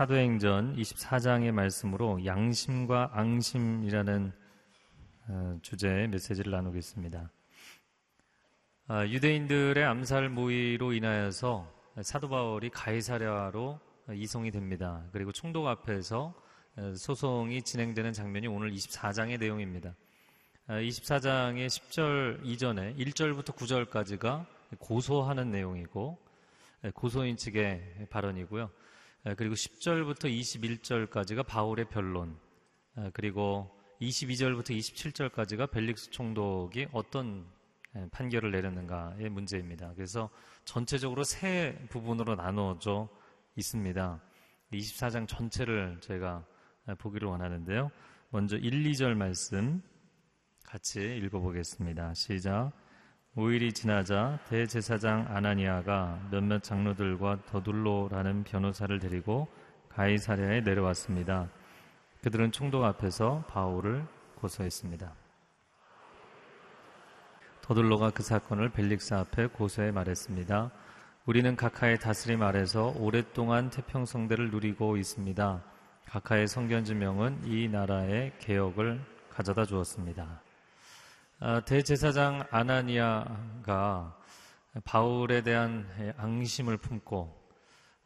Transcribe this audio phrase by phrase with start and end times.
[0.00, 4.32] 사도행전 24장의 말씀으로 양심과 앙심이라는
[5.28, 7.30] 어, 주제의 메시지를 나누겠습니다.
[8.88, 11.70] 아, 유대인들의 암살 모의로 인하여서
[12.00, 13.78] 사도 바울이 가이사랴로
[14.14, 15.04] 이송이 됩니다.
[15.12, 16.34] 그리고 총독 앞에서
[16.76, 19.94] 어, 소송이 진행되는 장면이 오늘 24장의 내용입니다.
[20.68, 24.46] 24장의 10절 이전에 1절부터 9절까지가
[24.78, 26.16] 고소하는 내용이고
[26.94, 28.70] 고소인 측의 발언이고요.
[29.36, 32.38] 그리고 10절부터 21절까지가 바울의 변론,
[33.12, 33.68] 그리고
[34.00, 37.44] 22절부터 27절까지가 벨릭스 총독이 어떤
[38.12, 39.92] 판결을 내렸는가의 문제입니다.
[39.94, 40.30] 그래서
[40.64, 43.08] 전체적으로 세 부분으로 나누어져
[43.56, 44.20] 있습니다.
[44.72, 46.44] 24장 전체를 제가
[46.98, 47.90] 보기를 원하는데요.
[48.30, 49.82] 먼저 1, 2절 말씀
[50.64, 52.14] 같이 읽어보겠습니다.
[52.14, 52.72] 시작.
[53.36, 59.48] 5일이 지나자 대제사장 아나니아가 몇몇 장로들과 더둘로라는 변호사를 데리고
[59.88, 61.48] 가이사랴에 내려왔습니다.
[62.22, 64.04] 그들은 총독 앞에서 바울을
[64.36, 65.12] 고소했습니다.
[67.62, 70.70] 더둘로가 그 사건을 벨릭스 앞에 고소해 말했습니다.
[71.30, 75.62] 우리는 각하의 다스림 아래서 오랫동안 태평성대를 누리고 있습니다.
[76.06, 79.00] 각하의 성견지명은 이 나라의 개혁을
[79.30, 80.42] 가져다 주었습니다.
[81.38, 84.18] 아, 대제사장 아나니아가
[84.82, 87.32] 바울에 대한 앙심을 품고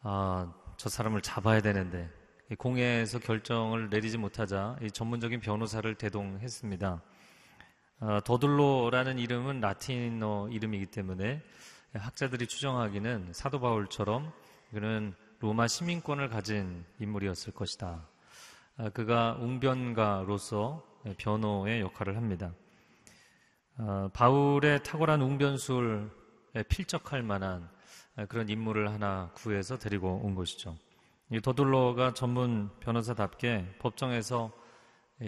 [0.03, 2.11] 아, 저 사람을 잡아야 되는데
[2.59, 7.03] 공회에서 결정을 내리지 못하자 전문적인 변호사를 대동했습니다.
[8.01, 11.43] 아, 더둘로라는 이름은 라틴어 이름이기 때문에
[11.95, 14.33] 학자들이 추정하기는 사도 바울처럼
[14.71, 18.09] 그는 로마 시민권을 가진 인물이었을 것이다.
[18.77, 20.83] 아, 그가 웅변가로서
[21.19, 22.53] 변호의 역할을 합니다.
[23.77, 27.69] 아, 바울의 탁월한 웅변술에 필적할 만한
[28.29, 30.77] 그런 인물을 하나 구해서 데리고 온 것이죠.
[31.43, 34.53] 더둘러가 전문 변호사답게 법정에서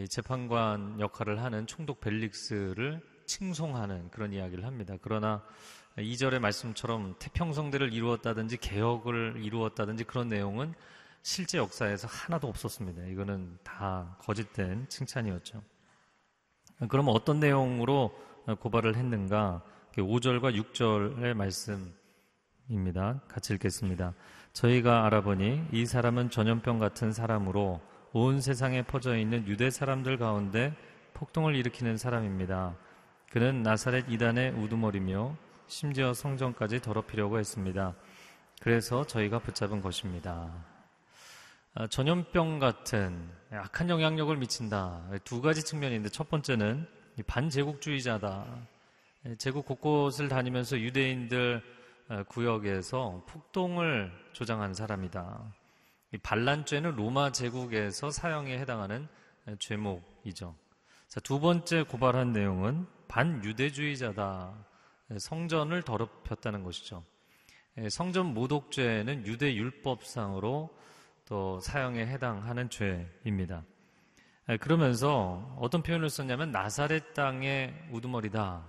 [0.08, 4.94] 재판관 역할을 하는 총독 벨릭스를 칭송하는 그런 이야기를 합니다.
[5.00, 5.42] 그러나
[5.98, 10.74] 2절의 말씀처럼 태평성대를 이루었다든지 개혁을 이루었다든지 그런 내용은
[11.22, 13.04] 실제 역사에서 하나도 없었습니다.
[13.06, 15.62] 이거는 다 거짓된 칭찬이었죠.
[16.88, 18.16] 그럼 어떤 내용으로
[18.60, 19.62] 고발을 했는가?
[19.94, 23.20] 5절과 6절의 말씀입니다.
[23.28, 24.12] 같이 읽겠습니다.
[24.52, 27.80] 저희가 알아보니 이 사람은 전염병 같은 사람으로
[28.12, 30.74] 온 세상에 퍼져 있는 유대 사람들 가운데
[31.14, 32.76] 폭동을 일으키는 사람입니다.
[33.30, 35.36] 그는 나사렛 이단의 우두머리며
[35.68, 37.94] 심지어 성전까지 더럽히려고 했습니다.
[38.60, 40.50] 그래서 저희가 붙잡은 것입니다.
[41.74, 45.02] 아, 전염병 같은 악한 영향력을 미친다.
[45.24, 46.86] 두 가지 측면인데 첫 번째는
[47.26, 48.46] 반제국주의자다.
[49.38, 51.62] 제국 곳곳을 다니면서 유대인들
[52.08, 55.52] 아, 구역에서 폭동을 조장한 사람이다.
[56.22, 59.08] 반란죄는 로마 제국에서 사형에 해당하는
[59.58, 60.54] 죄목이죠.
[61.08, 64.65] 자, 두 번째 고발한 내용은 반유대주의자다.
[65.16, 67.04] 성전을 더럽혔다는 것이죠.
[67.90, 70.76] 성전 모독죄는 유대 율법상으로
[71.26, 73.64] 또 사형에 해당하는 죄입니다.
[74.60, 78.64] 그러면서 어떤 표현을 썼냐면 나사렛 땅의 우두머리다.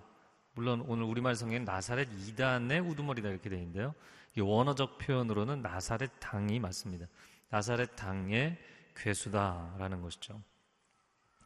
[0.53, 3.94] 물론 오늘 우리말 성경엔 나사렛 이단의 우두머리다 이렇게 되어 있는데요.
[4.40, 7.06] 원어적 표현으로는 나사렛 당이 맞습니다.
[7.50, 8.58] 나사렛 당의
[8.96, 10.42] 괴수다라는 것이죠.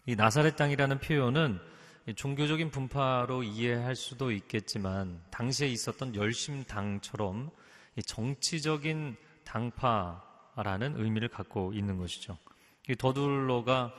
[0.06, 1.60] 이 나사렛 당이라는 표현은
[2.16, 7.52] 종교적인 분파로 이해할 수도 있겠지만 당시에 있었던 열심당처럼
[8.06, 12.38] 정치적인 당파라는 의미를 갖고 있는 것이죠.
[12.98, 13.94] 더둘로가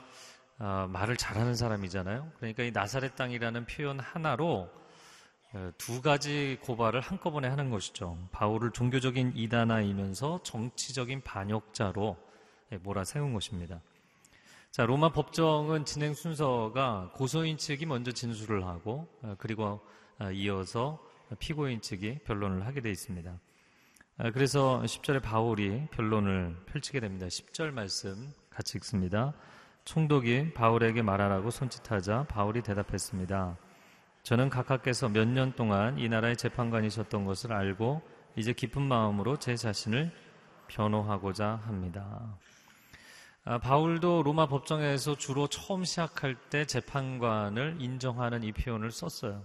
[0.59, 2.31] 아, 말을 잘하는 사람이잖아요.
[2.37, 4.69] 그러니까 이 나사렛 땅이라는 표현 하나로
[5.53, 8.17] 어, 두 가지 고발을 한꺼번에 하는 것이죠.
[8.31, 12.17] 바울을 종교적인 이단아이면서 정치적인 반역자로
[12.71, 13.81] 예, 몰아세운 것입니다.
[14.73, 19.79] 자, 로마 법정은 진행 순서가 고소인 측이 먼저 진술을 하고 어, 그리고
[20.17, 20.97] 어, 이어서
[21.37, 23.39] 피고인 측이 변론을 하게 되어 있습니다.
[24.33, 27.27] 그래서 10절에 바울이 변론을 펼치게 됩니다.
[27.27, 29.33] 10절 말씀 같이 읽습니다.
[29.85, 33.55] 총독이 바울에게 말하라고 손짓하자 바울이 대답했습니다.
[34.23, 38.01] 저는 각하께서 몇 년 동안 이 나라의 재판관이셨던 것을 알고
[38.37, 40.11] 이제 기쁜 마음으로 제 자신을
[40.67, 42.39] 변호하고자 합니다.
[43.45, 49.43] 아, 바울도 로마 법정에서 주로 처음 시작할 때 재판관을 인정하는 이 표현을 썼어요.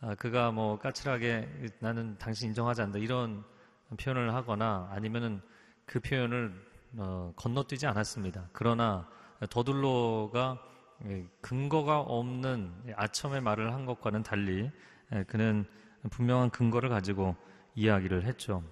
[0.00, 3.44] 아, 그가 뭐 까칠하게 나는 당신 인정하지 않는다 이런
[4.00, 5.40] 표현을 하거나 아니면은
[5.86, 6.52] 그 표현을
[6.96, 8.48] 어, 건너뛰지 않았습니다.
[8.52, 9.08] 그러나
[9.48, 10.58] 더둘로가
[11.40, 14.68] 근거가 없는 아첨의 말을 한 것과는 달리
[15.28, 15.64] 그는
[16.10, 17.36] 분명한 근거를 가지고
[17.76, 18.64] 이야기를 했죠.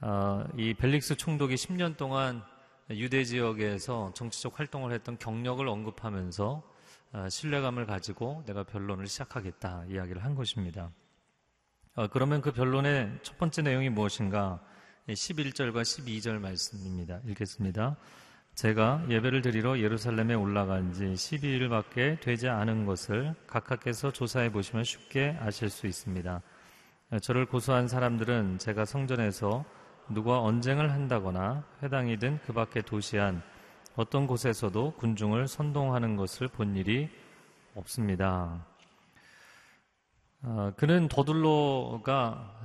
[0.00, 2.42] 어, 이 벨릭스 총독이 10년 동안
[2.96, 6.62] 유대 지역에서 정치적 활동을 했던 경력을 언급하면서
[7.12, 10.90] 어, 신뢰감을 가지고 내가 변론을 시작하겠다 이야기를 한 것입니다.
[11.94, 14.60] 어, 그러면 그 변론의 첫 번째 내용이 무엇인가?
[15.08, 17.20] 11절과 12절 말씀입니다.
[17.26, 17.96] 읽겠습니다.
[18.54, 25.70] 제가 예배를 드리러 예루살렘에 올라간 지 12일밖에 되지 않은 것을 각하께서 조사해 보시면 쉽게 아실
[25.70, 26.42] 수 있습니다.
[27.20, 29.64] 저를 고소한 사람들은 제가 성전에서
[30.08, 33.42] 누가 언쟁을 한다거나 회당이든 그 밖의 도시 안
[33.96, 37.10] 어떤 곳에서도 군중을 선동하는 것을 본 일이
[37.74, 38.66] 없습니다.
[40.42, 42.62] 어, 그는 더둘로가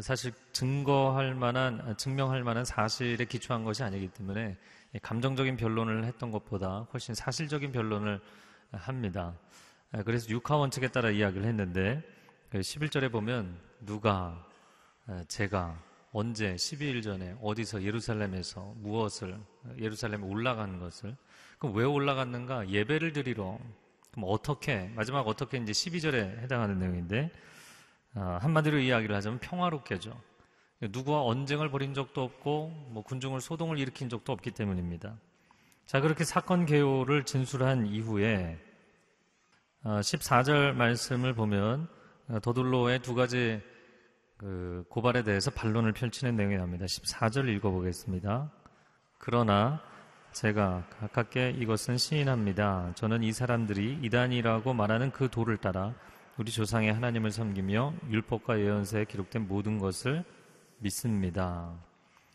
[0.00, 4.56] 사실 증거할 만한, 증명할 만한 사실에 기초한 것이 아니기 때문에
[5.02, 8.20] 감정적인 변론을 했던 것보다 훨씬 사실적인 변론을
[8.72, 9.34] 합니다.
[10.04, 12.02] 그래서 육하 원칙에 따라 이야기를 했는데
[12.50, 14.44] 11절에 그 보면 누가
[15.28, 15.78] 제가
[16.16, 19.36] 언제 12일 전에 어디서 예루살렘에서 무엇을
[19.80, 21.16] 예루살렘에 올라가는 것을
[21.58, 23.58] 그럼 왜 올라갔는가 예배를 드리러
[24.12, 27.32] 그럼 어떻게 마지막 어떻게 이제 12절에 해당하는 내용인데
[28.14, 30.16] 어, 한마디로 이야기를 하자면 평화롭게죠.
[30.82, 35.18] 누구와 언쟁을 벌인 적도 없고 뭐 군중을 소동을 일으킨 적도 없기 때문입니다.
[35.84, 38.56] 자 그렇게 사건 개요를 진술한 이후에
[39.82, 41.88] 14절 어, 말씀을 보면
[42.28, 43.60] 어, 더둘로의 두 가지
[44.44, 46.84] 그 고발에 대해서 반론을 펼치는 내용이 나옵니다.
[46.84, 48.52] 14절 읽어보겠습니다.
[49.16, 49.80] 그러나
[50.32, 52.92] 제가 가깝게 이것은 시인합니다.
[52.94, 55.94] 저는 이 사람들이 이단이라고 말하는 그 도를 따라
[56.36, 60.24] 우리 조상의 하나님을 섬기며 율법과 예언서에 기록된 모든 것을
[60.76, 61.72] 믿습니다.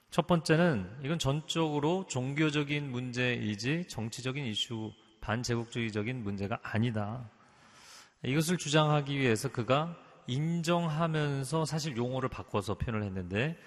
[0.09, 4.91] 첫 번째는 이건 전적으로 종교적인 문제이지 정치적인 이슈,
[5.21, 7.29] 반제국주의적인 문제가 아니다.
[8.23, 9.95] 이것을 주장하기 위해서 그가
[10.27, 13.57] 인정하면서 사실 용어를 바꿔서 표현을 했는데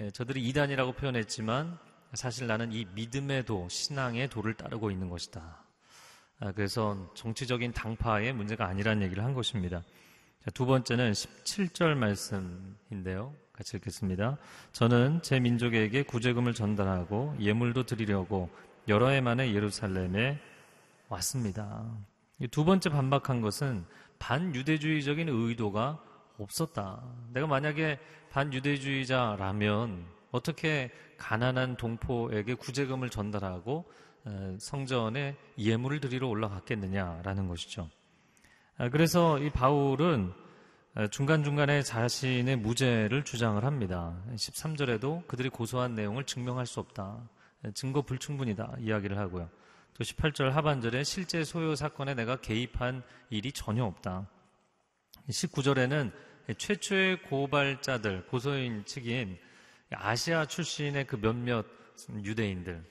[0.00, 1.78] 예, 저들이 이단이라고 표현했지만
[2.14, 5.62] 사실 나는 이 믿음의 도, 신앙의 도를 따르고 있는 것이다.
[6.38, 9.82] 아, 그래서 정치적인 당파의 문제가 아니라는 얘기를 한 것입니다.
[10.54, 13.34] 두 번째는 17절 말씀인데요.
[13.52, 14.36] 같이 읽겠습니다.
[14.72, 18.50] 저는 제 민족에게 구제금을 전달하고 예물도 드리려고
[18.86, 20.38] 여러 해 만에 예루살렘에
[21.08, 21.84] 왔습니다.
[22.50, 23.84] 두 번째 반박한 것은
[24.18, 26.02] 반유대주의적인 의도가
[26.38, 27.02] 없었다.
[27.32, 27.98] 내가 만약에
[28.30, 33.90] 반유대주의자라면 어떻게 가난한 동포에게 구제금을 전달하고
[34.58, 37.88] 성전에 예물을 드리러 올라갔겠느냐라는 것이죠.
[38.76, 40.32] 아, 그래서 이 바울은
[41.10, 44.22] 중간중간에 자신의 무죄를 주장을 합니다.
[44.34, 47.28] 13절에도 그들이 고소한 내용을 증명할 수 없다.
[47.74, 48.76] 증거 불충분이다.
[48.80, 49.48] 이야기를 하고요.
[49.96, 54.28] 또 18절 하반절에 실제 소요 사건에 내가 개입한 일이 전혀 없다.
[55.30, 56.12] 19절에는
[56.58, 59.38] 최초의 고발자들, 고소인 측인
[59.90, 61.64] 아시아 출신의 그 몇몇
[62.22, 62.84] 유대인들,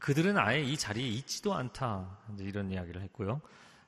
[0.00, 2.18] 그들은 아예 이 자리에 있지도 않다.
[2.38, 3.40] 이런 이야기를 했고요.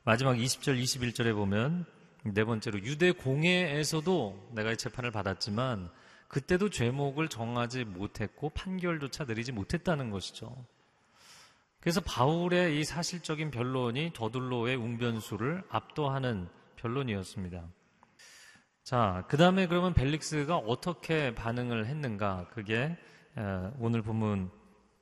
[0.05, 1.85] 마지막 20절, 21절에 보면
[2.25, 5.91] 네 번째로 유대 공회에서도 내가 재판을 받았지만
[6.29, 10.57] 그때도 죄목을 정하지 못했고 판결조차 내리지 못했다는 것이죠.
[11.83, 17.65] 그래서 바울의 이 사실적인 변론이 더둘로의 웅변수를 압도하는 변론이었습니다.
[18.85, 22.47] 자, 그 다음에 그러면 벨릭스가 어떻게 반응을 했는가?
[22.55, 22.97] 그게
[23.79, 24.51] 오늘 본문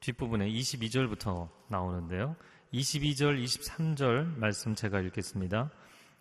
[0.01, 2.35] 뒷부분에 22절부터 나오는데요.
[2.73, 5.71] 22절, 23절 말씀 제가 읽겠습니다.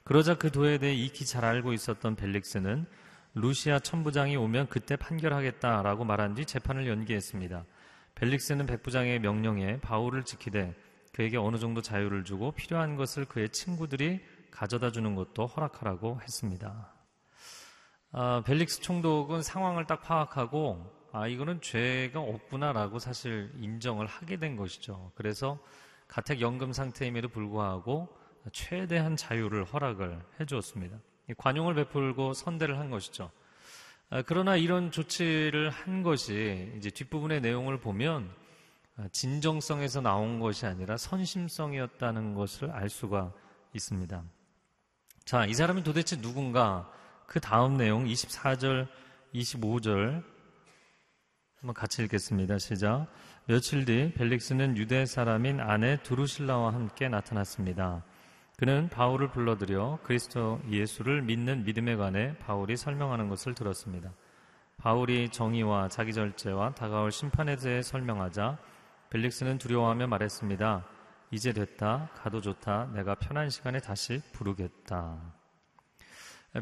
[0.04, 2.86] 그러자 그 도에 대해 익히 잘 알고 있었던 벨릭스는
[3.34, 7.64] 루시아 천부장이 오면 그때 판결하겠다라고 말한 뒤 재판을 연기했습니다.
[8.16, 10.76] 벨릭스는 백부장의 명령에 바울을 지키되
[11.14, 16.94] 그에게 어느 정도 자유를 주고 필요한 것을 그의 친구들이 가져다 주는 것도 허락하라고 했습니다.
[18.12, 25.12] 아, 벨릭스 총독은 상황을 딱 파악하고 아 이거는 죄가 없구나라고 사실 인정을 하게 된 것이죠.
[25.16, 25.60] 그래서
[26.08, 28.10] 가택 연금 상태임에도 불구하고
[28.52, 30.98] 최대한 자유를 허락을 해주었습니다.
[31.38, 33.32] 관용을 베풀고 선대를 한 것이죠.
[34.12, 38.30] 아, 그러나 이런 조치를 한 것이 이제 뒷부분의 내용을 보면
[38.98, 43.32] 아, 진정성에서 나온 것이 아니라 선심성이었다는 것을 알 수가
[43.74, 44.24] 있습니다.
[45.26, 46.92] 자, 이 사람이 도대체 누군가?
[47.28, 48.88] 그 다음 내용 24절,
[49.36, 50.24] 25절
[51.60, 52.58] 한번 같이 읽겠습니다.
[52.58, 53.06] 시작.
[53.46, 58.04] 며칠 뒤 벨릭스는 유대 사람인 아내 두루실라와 함께 나타났습니다.
[58.60, 64.14] 그는 바울을 불러들여 그리스도 예수를 믿는 믿음에 관해 바울이 설명하는 것을 들었습니다.
[64.76, 68.58] 바울이 정의와 자기 절제와 다가올 심판에 대해 설명하자
[69.12, 70.86] 벨릭스는 두려워하며 말했습니다.
[71.32, 72.10] 이제 됐다.
[72.16, 72.92] 가도 좋다.
[72.94, 75.18] 내가 편한 시간에 다시 부르겠다.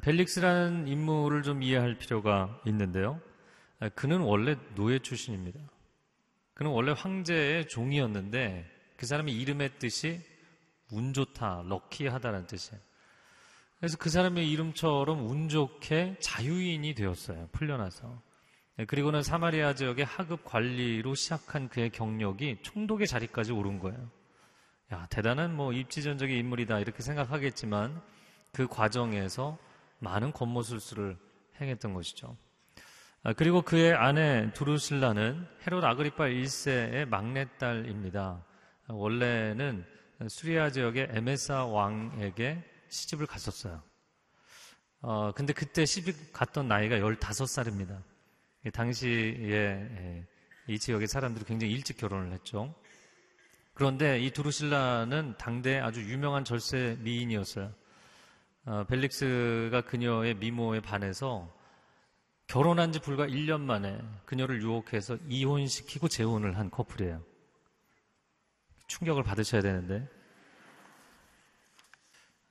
[0.04, 3.20] 벨릭스라는 인물을 좀 이해할 필요가 있는데요.
[3.96, 5.60] 그는 원래 노예 출신입니다.
[6.54, 10.37] 그는 원래 황제의 종이었는데 그 사람의 이름의 뜻이
[10.92, 12.82] 운 좋다, 럭키하다라는 뜻이에요.
[13.80, 17.50] 그래서 그 사람의 이름처럼 운 좋게 자유인이 되었어요.
[17.52, 18.22] 풀려나서.
[18.88, 24.10] 그리고는 사마리아 지역의 하급 관리로 시작한 그의 경력이 총독의 자리까지 오른 거예요.
[24.94, 28.02] 야, 대단한 뭐 입지전적인 인물이다 이렇게 생각하겠지만
[28.54, 29.58] 그 과정에서
[30.00, 31.18] 많은 권모술수를
[31.60, 32.38] 행했던 것이죠.
[33.24, 38.44] 아, 그리고 그의 아내 두루실라는 헤롯 아그리파 1세의 막내딸입니다.
[38.88, 39.86] 원래는
[40.28, 43.82] 수리아 지역의 에메사 왕에게 시집을 갔었어요.
[45.02, 48.02] 어, 근데 그때 시집 갔던 나이가 15살입니다.
[48.74, 50.28] 당시에 예,
[50.68, 52.74] 이 지역의 사람들이 굉장히 일찍 결혼을 했죠.
[53.74, 57.72] 그런데 이 두루실라는 당대 아주 유명한 절세 미인이었어요.
[58.66, 61.56] 어, 벨릭스가 그녀의 미모에 반해서
[62.48, 67.22] 결혼한 지 불과 1년 만에 그녀를 유혹해서 이혼시키고 재혼을 한 커플이에요.
[68.88, 70.08] 충격을 받으셔야 되는데.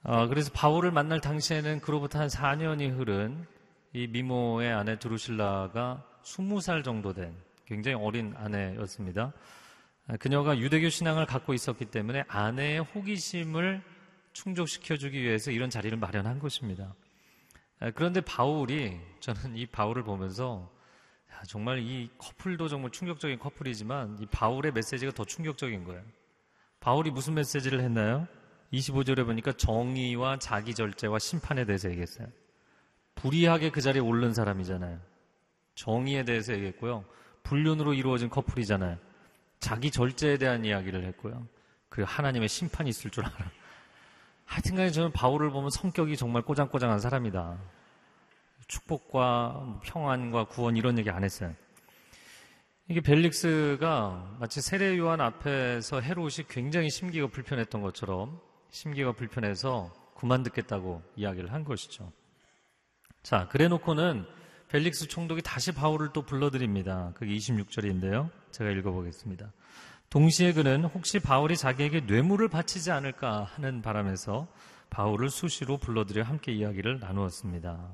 [0.03, 3.45] 어, 그래서 바울을 만날 당시에는 그로부터 한 4년이 흐른
[3.93, 9.33] 이 미모의 아내 두루실라가 20살 정도 된 굉장히 어린 아내였습니다.
[10.21, 13.83] 그녀가 유대교 신앙을 갖고 있었기 때문에 아내의 호기심을
[14.33, 16.95] 충족시켜주기 위해서 이런 자리를 마련한 것입니다.
[17.95, 20.71] 그런데 바울이, 저는 이 바울을 보면서
[21.49, 26.03] 정말 이 커플도 정말 충격적인 커플이지만 이 바울의 메시지가 더 충격적인 거예요.
[26.87, 28.29] 바울이 무슨 메시지를 했나요?
[28.73, 32.29] 25절에 보니까 정의와 자기 절제와 심판에 대해서 얘기했어요.
[33.17, 35.01] 불의하게 그 자리에 오른 사람이잖아요.
[35.75, 37.05] 정의에 대해서 얘기했고요.
[37.43, 38.99] 불륜으로 이루어진 커플이잖아요.
[39.59, 41.49] 자기 절제에 대한 이야기를 했고요.
[41.89, 43.51] 그리고 하나님의 심판이 있을 줄 알아.
[44.45, 47.59] 하여튼간에 저는 바울을 보면 성격이 정말 꼬장꼬장한 사람이다.
[48.69, 51.53] 축복과 평안과 구원 이런 얘기 안 했어요.
[52.89, 58.39] 이게 벨릭스가 마치 세례 요한 앞에서 헤롯이 굉장히 심기가 불편했던 것처럼
[58.71, 62.13] 심기가 불편해서 그만 듣겠다고 이야기를 한 것이죠.
[63.25, 64.25] 자, 그래 놓고는
[64.69, 67.11] 벨릭스 총독이 다시 바울을 또 불러드립니다.
[67.15, 68.31] 그게 26절인데요.
[68.53, 69.53] 제가 읽어보겠습니다.
[70.09, 74.47] 동시에 그는 혹시 바울이 자기에게 뇌물을 바치지 않을까 하는 바람에서
[74.91, 77.91] 바울을 수시로 불러들여 함께 이야기를 나누었습니다.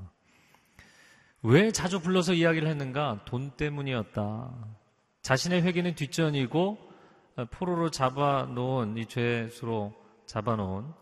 [1.44, 3.24] 왜 자주 불러서 이야기를 했는가?
[3.24, 4.81] 돈 때문이었다.
[5.22, 6.92] 자신의 회개는 뒷전이고
[7.50, 9.94] 포로로 잡아놓은 이 죄수로
[10.26, 10.92] 잡아놓은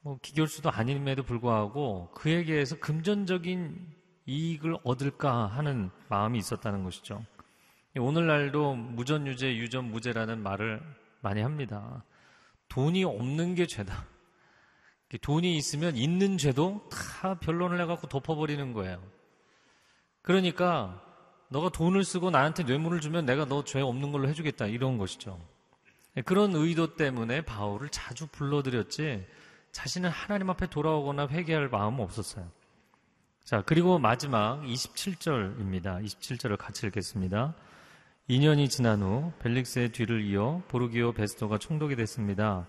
[0.00, 7.24] 뭐 기결수도 아님에도 불구하고 그에게서 금전적인 이익을 얻을까 하는 마음이 있었다는 것이죠.
[7.96, 10.82] 오늘날도 무전유죄, 유전무죄라는 말을
[11.20, 12.04] 많이 합니다.
[12.68, 14.06] 돈이 없는 게 죄다.
[15.20, 19.02] 돈이 있으면 있는 죄도 다 변론을 해갖고 덮어버리는 거예요.
[20.22, 21.02] 그러니까
[21.52, 25.38] 너가 돈을 쓰고 나한테 뇌물을 주면 내가 너 죄 없는 걸로 해주겠다 이런 것이죠.
[26.24, 29.24] 그런 의도 때문에 바울을 자주 불러들였지
[29.70, 32.46] 자신은 하나님 앞에 돌아오거나 회개할 마음은 없었어요.
[33.44, 36.04] 자, 그리고 마지막 27절입니다.
[36.04, 37.54] 27절을 같이 읽겠습니다.
[38.28, 42.66] 2년이 지난 후 벨릭스의 뒤를 이어 보르기오 베스토가 총독이 됐습니다.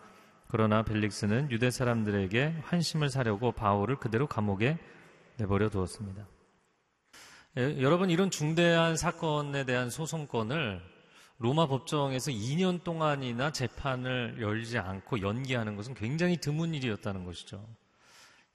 [0.47, 4.77] 그러나 벨릭스는 유대 사람들에게 환심을 사려고 바울을 그대로 감옥에
[5.37, 6.25] 내버려 두었습니다.
[7.55, 10.81] 예, 여러분 이런 중대한 사건에 대한 소송권을
[11.37, 17.63] 로마 법정에서 2년 동안이나 재판을 열지 않고 연기하는 것은 굉장히 드문 일이었다는 것이죠.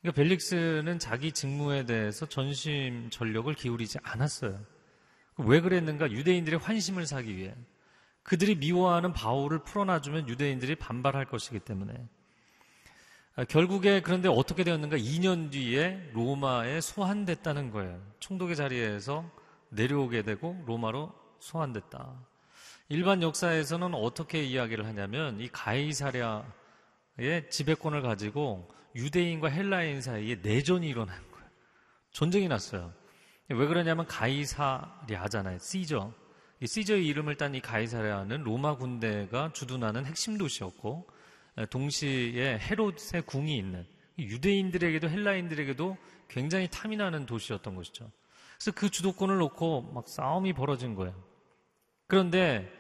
[0.01, 4.59] 그러니까 벨릭스는 자기 직무에 대해서 전심 전력을 기울이지 않았어요.
[5.37, 6.11] 왜 그랬는가?
[6.11, 7.55] 유대인들의 환심을 사기 위해.
[8.25, 11.95] 그들이 미워하는 바울을 풀어놔주면 유대인들이 반발할 것이기 때문에.
[13.39, 14.97] 아, 결국에 그런데 어떻게 되었는가?
[14.97, 18.03] 2년 뒤에 로마에 소환됐다는 거예요.
[18.19, 19.31] 총독의 자리에서
[19.69, 22.15] 내려오게 되고 로마로 소환됐다.
[22.89, 26.43] 일반 역사에서는 어떻게 이야기를 하냐면 이 가이사랴의
[27.49, 31.49] 지배권을 가지고 유대인과 헬라인 사이에 내전이 일어난 거예요.
[32.11, 32.93] 전쟁이 났어요.
[33.51, 35.59] 왜 그러냐면 가이사랴잖아요.
[35.61, 36.13] 시저.
[36.61, 41.18] 이 시저의 이름을 딴 이 가이사랴는 로마 군대가 주둔하는 핵심 도시였고
[41.67, 43.87] 동시에 헤롯의 궁이 있는
[44.19, 45.97] 유대인들에게도 헬라인들에게도
[46.29, 48.11] 굉장히 탐이 나는 도시였던 것이죠.
[48.57, 51.15] 그래서 그 주도권을 놓고 막 싸움이 벌어진 거예요.
[52.07, 52.71] 그런데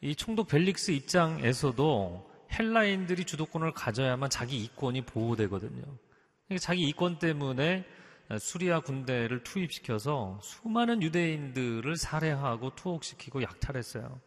[0.00, 5.82] 이 총독 벨릭스 입장에서도 헬라인들이 주도권을 가져야만 자기 이권이 보호되거든요.
[5.82, 7.84] 그러니까 자기 이권 때문에
[8.38, 14.20] 수리아 군대를 투입시켜서 수많은 유대인들을 살해하고 투옥시키고 약탈했어요.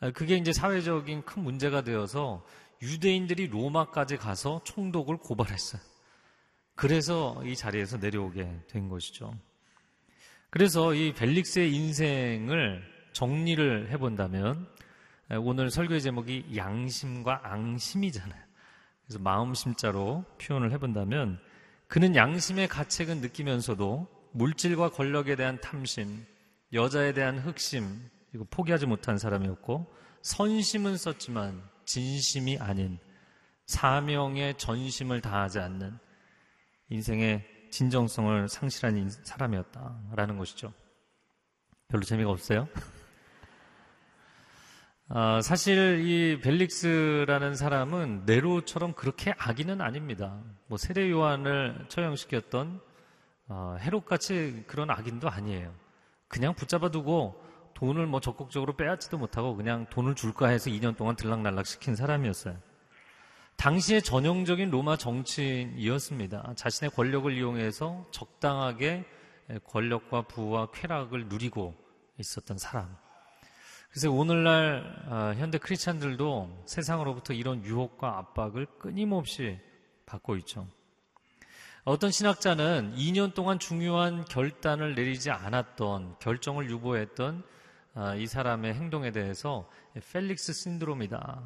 [0.00, 2.44] 아, 그게 이제 사회적인 큰 문제가 되어서
[2.82, 5.80] 유대인들이 로마까지 가서 총독을 고발했어요.
[6.74, 9.32] 그래서 이 자리에서 내려오게 된 것이죠.
[10.50, 14.68] 그래서 이 벨릭스의 인생을 정리를 해본다면
[15.40, 18.42] 오늘 설교의 제목이 양심과 앙심이잖아요.
[19.06, 21.38] 그래서 마음심자로 표현을 해본다면
[21.86, 26.26] 그는 양심의 가책은 느끼면서도 물질과 권력에 대한 탐심,
[26.72, 32.98] 여자에 대한 흑심, 이거 포기하지 못한 사람이었고 선심은 썼지만 진심이 아닌
[33.66, 35.98] 사명의 전심을 다하지 않는
[36.90, 40.72] 인생의 진정성을 상실한 사람이었다라는 것이죠.
[41.88, 42.68] 별로 재미가 없어요?
[45.08, 50.40] 아, 사실 이 벨릭스라는 사람은 네로처럼 그렇게 악인은 아닙니다.
[50.68, 52.80] 뭐 세례 요한을 처형시켰던
[53.48, 55.74] 어, 헤롯같이 그런 악인도 아니에요.
[56.28, 57.41] 그냥 붙잡아두고
[57.82, 62.56] 돈을 뭐 적극적으로 빼앗지도 못하고 그냥 돈을 줄까 해서 2년 동안 들락날락 시킨 사람이었어요.
[63.56, 66.52] 당시의 전형적인 로마 정치인이었습니다.
[66.54, 69.04] 자신의 권력을 이용해서 적당하게
[69.64, 71.74] 권력과 부와 쾌락을 누리고
[72.18, 72.96] 있었던 사람.
[73.90, 79.58] 그래서 오늘날 아, 현대 크리스찬들도 세상으로부터 이런 유혹과 압박을 끊임없이
[80.06, 80.68] 받고 있죠.
[81.82, 87.52] 어떤 신학자는 2년 동안 중요한 결단을 내리지 않았던 결정을 유보했던 아,
[88.18, 89.68] 이 사람의 행동에 대해서
[90.12, 91.42] 펠릭스 신드롬이다.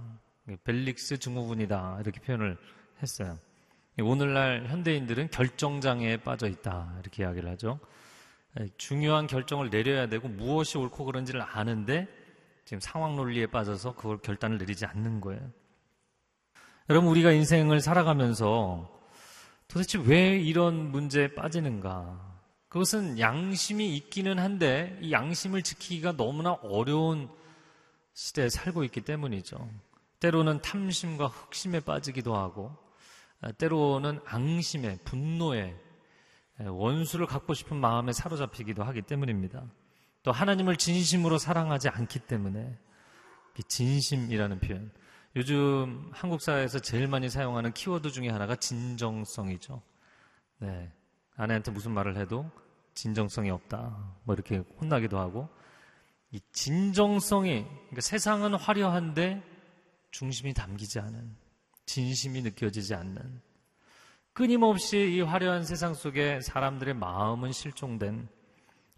[0.65, 1.99] 벨릭스 증후군이다.
[2.01, 2.57] 이렇게 표현을
[3.03, 3.39] 했어요.
[4.01, 6.97] 오늘날 현대인들은 결정장애에 빠져 있다.
[7.01, 7.81] 이렇게 이야기를 하죠.
[8.77, 12.09] 중요한 결정을 내려야 되고 무엇이 옳고 그런지를 아는데
[12.65, 15.41] 지금 상황 논리에 빠져서 그걸 결단을 내리지 않는 거예요.
[16.89, 18.93] 여러분, 우리가 인생을 살아가면서
[19.69, 22.36] 도대체 왜 이런 문제에 빠지는가?
[22.77, 27.31] 그것은 양심이 있기는 한데 이 양심을 지키기가 너무나 어려운
[28.13, 29.67] 시대에 살고 있기 때문이죠.
[30.21, 32.77] 때로는 탐심과 흑심에 빠지기도 하고,
[33.41, 35.75] 아, 때로는 앙심에, 분노에,
[36.59, 39.65] 원수를 갖고 싶은 마음에 사로잡히기도 하기 때문입니다.
[40.23, 42.77] 또 하나님을 진심으로 사랑하지 않기 때문에
[43.69, 44.91] 진심이라는 표현.
[45.35, 49.81] 요즘 한국 사회에서 제일 많이 사용하는 키워드 중에 하나가 진정성이죠.
[50.59, 50.93] 네.
[51.37, 52.51] 아내한테 무슨 말을 해도
[52.97, 53.97] 진정성이 없다.
[54.25, 55.49] 뭐 이렇게 혼나기도 하고
[56.33, 59.43] 이 진정성이 그러니까 세상은 화려한데
[60.11, 61.37] 중심이 담기지 않은
[61.85, 63.41] 진심이 느껴지지 않는
[64.33, 68.29] 끊임없이 이 화려한 세상 속에 사람들의 마음은 실종된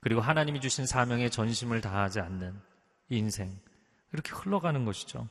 [0.00, 2.58] 그리고 하나님이 주신 사명에 전심을 다하지 않는
[3.10, 3.58] 인생
[4.12, 5.28] 이렇게 흘러가는 것이죠.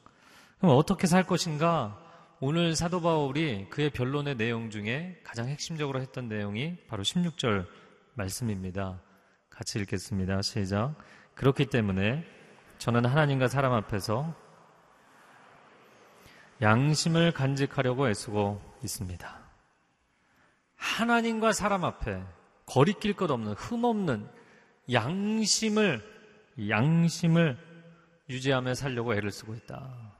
[0.59, 2.03] 그럼 어떻게 살 것인가?
[2.39, 7.65] 오늘 사도 바울이 그의 변론의 내용 중에 가장 핵심적으로 했던 내용이 바로 16절
[8.17, 8.99] 말씀입니다.
[9.49, 10.41] 같이 읽겠습니다.
[10.41, 10.95] 시작.
[11.35, 12.25] 그렇기 때문에
[12.79, 14.35] 저는 하나님과 사람 앞에서
[16.61, 19.39] 양심을 간직하려고 애쓰고 있습니다.
[20.75, 22.23] 하나님과 사람 앞에
[22.65, 24.27] 거리낄 것 없는 흠 없는
[24.91, 26.01] 양심을
[26.69, 27.57] 양심을
[28.29, 30.15] 유지하며 살려고 애를 쓰고 있다.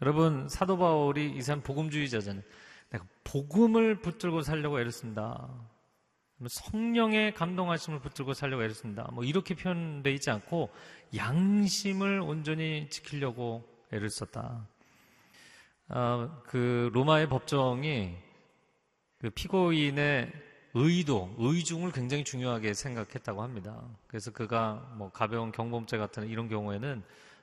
[0.00, 2.42] 여러분 사도 바울이 이 사람 복음주의자잖아요.
[2.90, 5.48] 내가 복음을 붙들고 살려고 애를 쓴다.
[6.48, 9.08] 성령의 감동하심을 붙들고 살려고 애를 쓴다.
[9.12, 10.70] 뭐 이렇게 표현되어 있지 않고
[11.16, 14.66] 양심을 온전히 지키려고 애를 썼다.
[15.88, 18.16] 아, 그 로마의 법정이
[19.18, 20.32] 그 피고인의
[20.74, 23.80] 의도, 의중을 굉장히 중요하게 생각했다고 합니다.
[24.08, 27.02] 그래서 그가 뭐 가벼운 경범죄 같은 이런 경우에는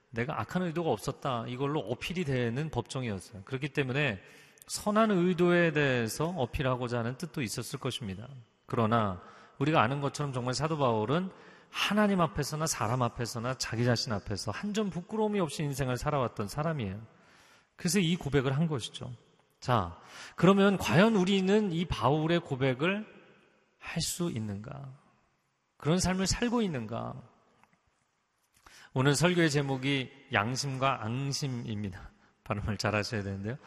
[0.10, 1.46] 내가 악한 의도가 없었다.
[1.48, 3.44] 이걸로 어필이 되는 법정이었어요.
[3.46, 4.22] 그렇기 때문에
[4.68, 8.28] 선한 의도에 대해서 어필하고자 하는 뜻도 있었을 것입니다.
[8.72, 9.22] 그러나
[9.60, 11.30] 우리가 아는 것처럼 정말 사도 바울은
[11.70, 16.98] 하나님 앞에서나 사람 앞에서나 자기 자신 앞에서 한 점 부끄러움이 없이 인생을 살아왔던 사람이에요.
[17.76, 19.12] 그래서 이 고백을 한 것이죠.
[19.60, 20.00] 자,
[20.38, 23.06] 그러면 과연 우리는 이 바울의 고백을
[23.78, 24.88] 할 수 있는가?
[25.76, 27.14] 그런 삶을 살고 있는가?
[28.94, 32.10] 오늘 설교의 제목이 양심과 앙심입니다.
[32.46, 33.58] 발음을 잘 하셔야 되는데요.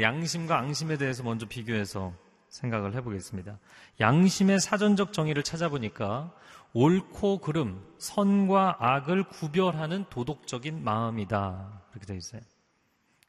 [0.00, 2.14] 양심과 앙심에 대해서 먼저 비교해서
[2.54, 3.58] 생각을 해보겠습니다.
[3.98, 6.32] 양심의 사전적 정의를 찾아보니까
[6.72, 11.82] 옳고 그름, 선과 악을 구별하는 도덕적인 마음이다.
[11.92, 12.40] 이렇게 되어 있어요.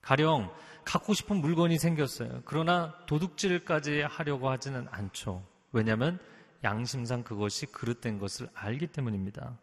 [0.01, 0.51] 가령
[0.83, 2.41] 갖고 싶은 물건이 생겼어요.
[2.45, 5.43] 그러나 도둑질까지 하려고 하지는 않죠.
[5.71, 6.19] 왜냐하면
[6.63, 9.57] 양심상 그것이 그릇된 것을 알기 때문입니다.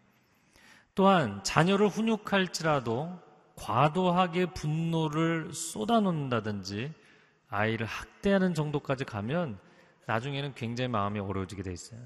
[0.96, 3.18] 또한 자녀를 훈육할지라도
[3.54, 6.92] 과도하게 분노를 쏟아놓는다든지
[7.52, 9.58] 아이를 학대하는 정도까지 가면
[10.06, 12.00] 나중에는 굉장히 마음이 어려워지게 돼 있어요.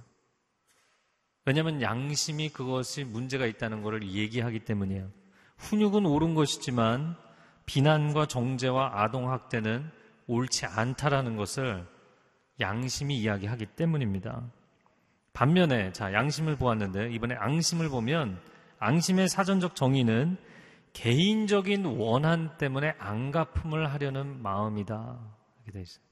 [1.46, 5.10] 왜냐하면 양심이 그것이 문제가 있다는 것을 얘기하기 때문이에요.
[5.58, 7.16] 훈육은 옳은 것이지만
[7.64, 9.90] 비난과 정죄와 아동학대는
[10.26, 11.86] 옳지 않다라는 것을
[12.58, 14.50] 양심이 이야기하기 때문입니다.
[15.32, 18.40] 반면에 자 양심을 보았는데 이번에 앙심을 보면
[18.78, 20.36] 앙심의 사전적 정의는
[20.94, 25.35] 개인적인 원한 때문에 안갚음을 하려는 마음이다
[25.66, 26.04] 이렇게 돼 있어요.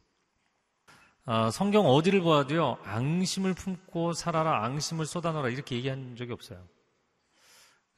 [1.26, 6.62] 아, 성경 어디를 보아도요 앙심을 품고 살아라 앙심을 쏟아넣어라 이렇게 얘기한 적이 없어요.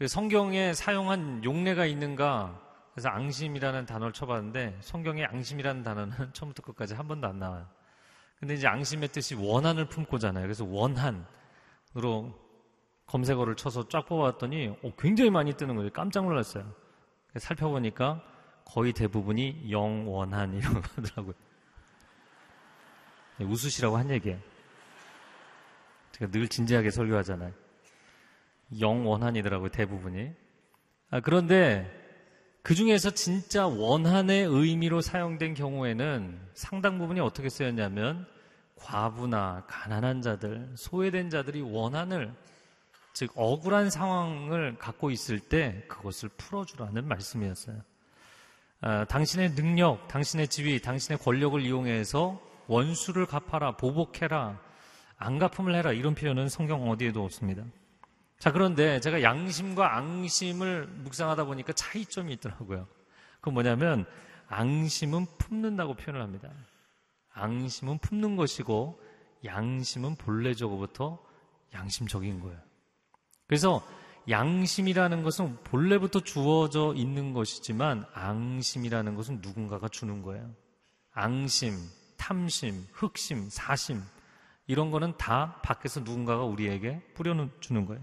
[0.07, 7.27] 성경에 사용한 용례가 있는가 그래서 앙심이라는 단어를 쳐봤는데 성경에 앙심이라는 단어는 처음부터 끝까지 한 번도
[7.27, 7.67] 안 나와요.
[8.39, 10.45] 근데 이제 앙심의 뜻이 원한을 품고잖아요.
[10.45, 11.27] 그래서 원한으로
[13.07, 15.91] 검색어를 쳐서 쫙 뽑아봤더니 어, 굉장히 많이 뜨는 거예요.
[15.91, 16.71] 깜짝 놀랐어요.
[17.39, 18.23] 살펴보니까
[18.67, 21.35] 거의 대부분이 영원한 이런 거더라고요.
[23.39, 24.39] 네, 웃으시라고 한 얘기예요.
[26.13, 27.53] 제가 늘 진지하게 설교하잖아요.
[28.81, 30.31] 영원한이더라고요, 대부분이.
[31.11, 31.91] 아, 그런데
[32.63, 38.27] 그 중에서 진짜 원한의 의미로 사용된 경우에는 상당 부분이 어떻게 쓰였냐면
[38.77, 42.35] 과부나 가난한 자들, 소외된 자들이 원한을
[43.13, 47.81] 즉 억울한 상황을 갖고 있을 때 그것을 풀어주라는 말씀이었어요.
[48.81, 54.59] 아, 당신의 능력, 당신의 지위, 당신의 권력을 이용해서 원수를 갚아라, 보복해라,
[55.19, 57.65] 안 갚음을 해라 이런 표현은 성경 어디에도 없습니다.
[58.39, 62.87] 자, 그런데 제가 양심과 앙심을 묵상하다 보니까 차이점이 있더라고요.
[63.41, 64.05] 그건 뭐냐면,
[64.49, 66.51] 앙심은 품는다고 표현을 합니다.
[67.33, 69.01] 앙심은 품는 것이고,
[69.45, 71.19] 양심은 본래적으로부터
[71.73, 72.59] 양심적인 거예요.
[73.47, 73.87] 그래서
[74.29, 80.51] 양심이라는 것은 본래부터 주어져 있는 것이지만, 앙심이라는 것은 누군가가 주는 거예요.
[81.13, 81.75] 앙심,
[82.17, 84.03] 탐심, 흑심, 사심,
[84.67, 88.03] 이런 거는 다 밖에서 누군가가 우리에게 뿌려주는 거예요.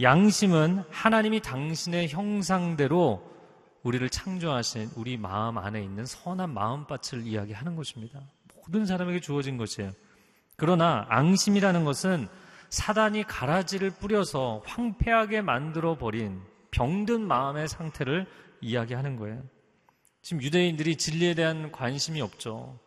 [0.00, 3.34] 양심은 하나님이 당신의 형상대로
[3.82, 8.20] 우리를 창조하신 우리 마음 안에 있는 선한 마음밭을 이야기하는 것입니다.
[8.56, 9.92] 모든 사람에게 주어진 것이에요.
[10.56, 12.28] 그러나 앙심이라는 것은
[12.68, 18.26] 사단이 가라지를 뿌려서 황폐하게 만들어 버린 병든 마음의 상태를
[18.60, 19.42] 이야기하는 거예요.
[20.22, 22.78] 지금 유대인들이 진리에 대한 관심이 없죠.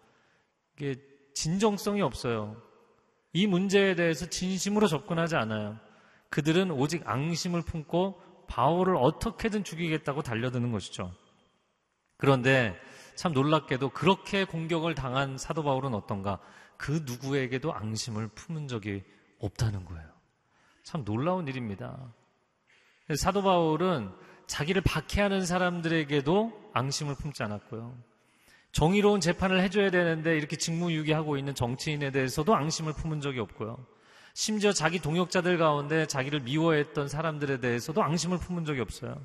[0.79, 0.95] 이게
[1.33, 2.55] 진정성이 없어요.
[3.33, 5.77] 이 문제에 대해서 진심으로 접근하지 않아요.
[6.29, 11.13] 그들은 오직 앙심을 품고 바울을 어떻게든 죽이겠다고 달려드는 것이죠.
[12.17, 12.79] 그런데
[13.15, 16.39] 참 놀랍게도 그렇게 공격을 당한 사도 바울은 어떤가?
[16.77, 19.03] 그 누구에게도 앙심을 품은 적이
[19.39, 20.07] 없다는 거예요.
[20.83, 22.13] 참 놀라운 일입니다.
[23.17, 24.11] 사도 바울은
[24.47, 28.08] 자기를 박해하는 사람들에게도 앙심을 품지 않았고요.
[28.71, 33.85] 정의로운 재판을 해줘야 되는데 이렇게 직무유기하고 있는 정치인에 대해서도 앙심을 품은 적이 없고요.
[34.33, 39.19] 심지어 자기 동역자들 가운데 자기를 미워했던 사람들에 대해서도 앙심을 품은 적이 없어요.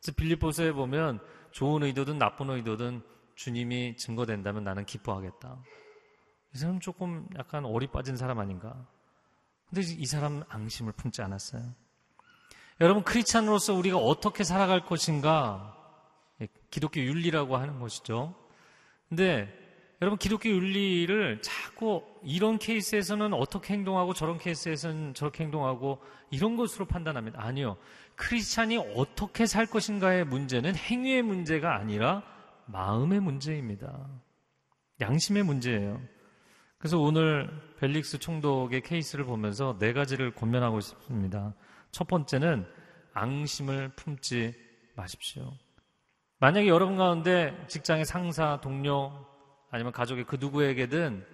[0.00, 1.20] 그래서 빌립보서에 보면
[1.52, 3.02] 좋은 의도든 나쁜 의도든
[3.34, 5.58] 주님이 증거된다면 나는 기뻐하겠다.
[6.54, 8.86] 이 사람 조금 약간 어리 빠진 사람 아닌가?
[9.68, 11.62] 근데 이 사람은 앙심을 품지 않았어요.
[12.80, 15.76] 여러분 크리스찬으로서 우리가 어떻게 살아갈 것인가?
[16.40, 18.34] 예, 기독교 윤리라고 하는 것이죠.
[19.12, 19.46] 근데
[20.00, 27.44] 여러분 기독교 윤리를 자꾸 이런 케이스에서는 어떻게 행동하고 저런 케이스에서는 저렇게 행동하고 이런 것으로 판단합니다.
[27.44, 27.76] 아니요.
[28.16, 32.22] 크리스찬이 어떻게 살 것인가의 문제는 행위의 문제가 아니라
[32.64, 34.08] 마음의 문제입니다.
[35.02, 36.00] 양심의 문제예요.
[36.78, 41.52] 그래서 오늘 벨릭스 총독의 케이스를 보면서 네 가지를 권면하고 싶습니다.
[41.90, 42.66] 첫 번째는
[43.12, 44.54] 앙심을 품지
[44.96, 45.52] 마십시오.
[46.42, 49.12] 만약에 여러분 가운데 직장의 상사, 동료,
[49.70, 51.24] 아니면 가족의 그 누구에게든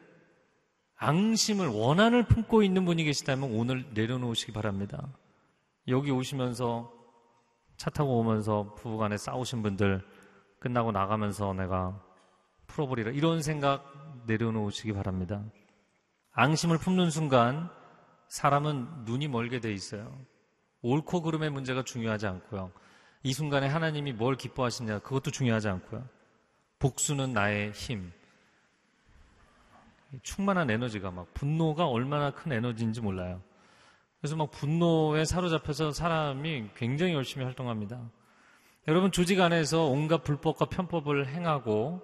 [0.97, 5.09] 앙심을 원한을 품고 있는 분이 계시다면 오늘 내려놓으시기 바랍니다.
[5.89, 6.93] 여기 오시면서
[7.79, 10.05] 차 타고 오면서 부부간에 싸우신 분들
[10.61, 11.99] 끝나고 나가면서 내가
[12.67, 13.91] 풀어버리라 이런 생각
[14.27, 15.43] 내려놓으시기 바랍니다.
[16.33, 17.71] 앙심을 품는 순간
[18.29, 20.21] 사람은 눈이 멀게 돼 있어요.
[20.83, 22.73] 옳고 그름의 문제가 중요하지 않고요.
[23.23, 26.05] 이 순간에 하나님이 뭘 기뻐하시냐 그것도 중요하지 않고요.
[26.79, 28.13] 복수는 나의 힘,
[30.23, 33.43] 충만한 에너지가 막 분노가 얼마나 큰 에너지인지 몰라요.
[34.21, 38.01] 그래서 막 분노에 사로잡혀서 사람이 굉장히 열심히 활동합니다.
[38.89, 42.01] 여러분 조직 안에서 온갖 불법과 편법을 행하고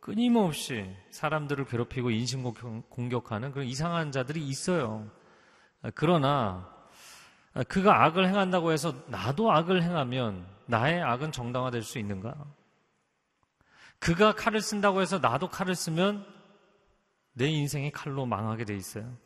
[0.00, 5.10] 끊임없이 사람들을 괴롭히고 인신 공격하는 그런 이상한 자들이 있어요.
[5.94, 6.70] 그러나
[7.68, 12.34] 그가 악을 행한다고 해서 나도 악을 행하면 나의 악은 정당화될 수 있는가?
[13.98, 16.24] 그가 칼을 쓴다고 해서 나도 칼을 쓰면
[17.32, 19.16] 내 인생이 칼로 망하게 돼 있어요.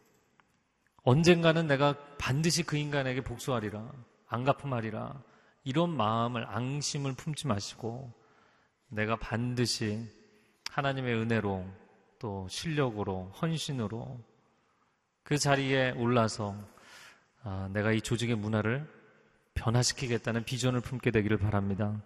[1.03, 3.91] 언젠가는 내가 반드시 그 인간에게 복수하리라.
[4.29, 5.21] 안 갚음하리라.
[5.65, 8.13] 이런 마음을 앙심을 품지 마시고
[8.89, 10.09] 내가 반드시
[10.71, 11.67] 하나님의 은혜로
[12.19, 14.21] 또 실력으로 헌신으로
[15.23, 16.57] 그 자리에 올라서
[17.45, 18.87] 아, 내가 이 조직의 문화를
[19.55, 22.01] 변화시키겠다는 비전을 품게 되기를 바랍니다.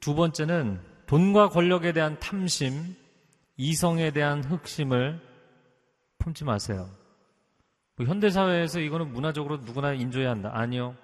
[0.00, 2.94] 두 번째는 돈과 권력에 대한 탐심,
[3.56, 5.20] 이성에 대한 흑심을
[6.18, 6.88] 품지 마세요.
[7.96, 10.50] 뭐 현대사회에서 이거는 문화적으로 누구나 인조해야 한다.
[10.54, 10.94] 아니요.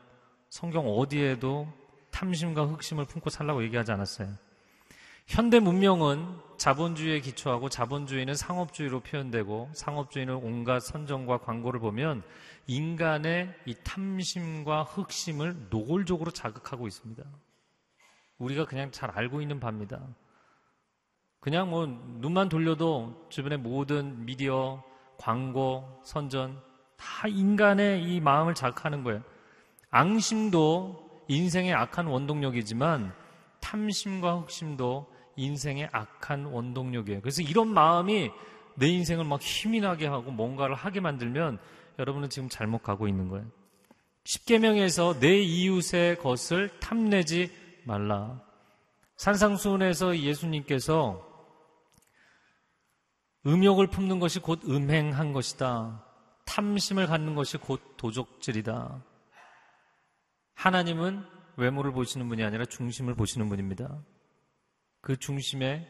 [0.49, 1.69] 성경 어디에도
[2.12, 4.29] 탐심과 흑심을 품고 살라고 얘기하지 않았어요.
[5.27, 6.25] 현대 문명은
[6.57, 12.23] 자본주의에 기초하고 자본주의는 상업주의로 표현되고 상업주의는 온갖 선정과 광고를 보면
[12.67, 17.23] 인간의 이 탐심과 흑심을 노골적으로 자극하고 있습니다.
[18.39, 20.07] 우리가 그냥 잘 알고 있는 바입니다.
[21.41, 24.83] 그냥 뭐 눈만 돌려도 주변의 모든 미디어,
[25.17, 26.61] 광고, 선전
[26.97, 29.23] 다 인간의 이 마음을 자극하는 거예요.
[29.91, 33.15] 앙심도 인생의 악한 원동력이지만
[33.61, 37.21] 탐심과 흑심도 인생의 악한 원동력이에요.
[37.21, 38.31] 그래서 이런 마음이
[38.75, 41.59] 내 인생을 막 힘이 나게 하고 뭔가를 하게 만들면
[41.99, 43.47] 여러분은 지금 잘못 가고 있는 거예요.
[44.25, 47.53] 십계명에서 내 이웃의 것을 탐내지
[47.85, 48.43] 말라.
[49.17, 51.25] 산상수훈에서 예수님께서
[53.47, 56.05] 음욕을 품는 것이 곧 음행한 것이다.
[56.45, 59.05] 탐심을 갖는 것이 곧 도적질이다.
[60.55, 61.25] 하나님은
[61.57, 64.03] 외모를 보시는 분이 아니라 중심을 보시는 분입니다.
[65.01, 65.89] 그 중심에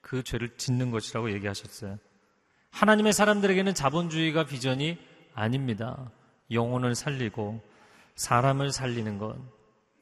[0.00, 1.98] 그 죄를 짓는 것이라고 얘기하셨어요.
[2.70, 4.98] 하나님의 사람들에게는 자본주의가 비전이
[5.34, 6.10] 아닙니다.
[6.50, 7.60] 영혼을 살리고
[8.16, 9.36] 사람을 살리는 것.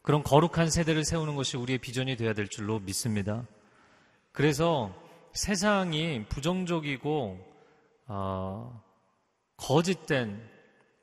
[0.02, 3.46] 그런 거룩한 세대를 세우는 것이 우리의 비전이 되어야 될 줄로 믿습니다.
[4.32, 4.94] 그래서
[5.32, 7.38] 세상이 부정적이고
[8.08, 8.82] 어,
[9.56, 10.42] 거짓된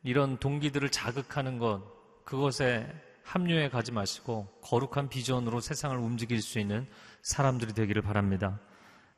[0.04, 1.82] 이런 동기들을 자극하는 것
[2.26, 2.88] 그것에
[3.24, 6.88] 합류해 가지 마시고 거룩한 비전으로 세상을 움직일 수 있는
[7.22, 8.60] 사람들이 되기를 바랍니다.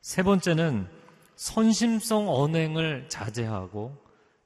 [0.02, 0.88] 세 번째는
[1.36, 3.97] 선심성 언행을 자제하고